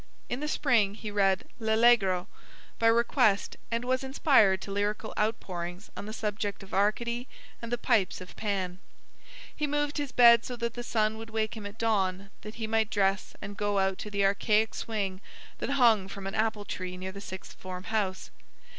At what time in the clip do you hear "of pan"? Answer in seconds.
8.19-8.79